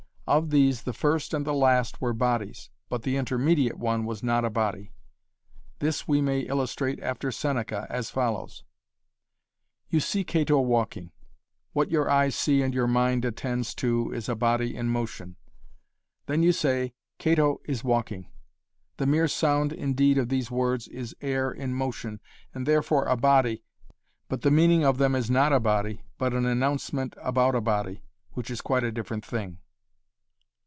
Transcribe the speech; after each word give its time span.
Of 0.27 0.49
these 0.49 0.83
the 0.83 0.93
first 0.93 1.33
and 1.33 1.45
the 1.45 1.53
last 1.53 1.99
were 1.99 2.13
bodies, 2.13 2.69
but 2.87 3.03
the 3.03 3.17
intermediate 3.17 3.77
one 3.77 4.05
was 4.05 4.23
not 4.23 4.45
a 4.45 4.49
body. 4.49 4.93
This 5.79 6.07
we 6.07 6.21
may 6.21 6.39
illustrate 6.39 7.01
after 7.01 7.33
Seneca, 7.33 7.85
as 7.89 8.09
follows: 8.09 8.63
"You 9.89 9.99
see 9.99 10.23
Cato 10.23 10.61
walking. 10.61 11.11
What 11.73 11.91
your 11.91 12.09
eyes 12.09 12.33
see 12.33 12.61
and 12.61 12.73
your 12.73 12.87
mind 12.87 13.25
attends 13.25 13.75
to 13.83 14.13
is 14.13 14.29
a 14.29 14.35
body 14.37 14.73
in 14.73 14.87
motion. 14.87 15.35
Then 16.27 16.43
you 16.43 16.53
say, 16.53 16.93
'Cato 17.19 17.59
is 17.65 17.83
walking'." 17.83 18.29
The 18.95 19.05
mere 19.05 19.27
sound 19.27 19.73
indeed 19.73 20.17
of 20.17 20.29
these 20.29 20.49
words 20.49 20.87
is 20.87 21.13
air 21.19 21.51
in 21.51 21.73
motion 21.73 22.21
and 22.53 22.65
therefore 22.65 23.03
a 23.03 23.17
body 23.17 23.65
but 24.29 24.43
the 24.43 24.51
meaning 24.51 24.85
of 24.85 24.97
them 24.97 25.13
is 25.13 25.29
not 25.29 25.51
a 25.51 25.59
body 25.59 26.05
but 26.17 26.33
an 26.33 26.45
enouncement 26.45 27.17
about 27.21 27.53
a 27.53 27.59
body, 27.59 28.05
which 28.31 28.49
is 28.49 28.61
quite 28.61 28.85
a 28.85 28.93
different 28.93 29.25
thing. 29.25 29.57